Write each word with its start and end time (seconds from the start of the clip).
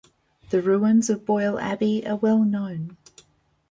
The 0.49 0.63
ruins 0.63 1.11
of 1.11 1.27
Boyle 1.27 1.59
Abbey 1.59 2.07
are 2.07 2.15
well-known. 2.15 2.97